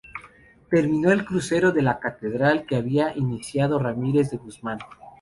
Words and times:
Terminó 0.71 1.11
el 1.11 1.25
crucero 1.25 1.71
de 1.73 1.83
la 1.83 1.99
catedral 1.99 2.65
que 2.65 2.75
había 2.75 3.15
iniciado 3.15 3.77
Ramírez 3.77 4.31
de 4.31 4.37
Guzmán. 4.37 4.79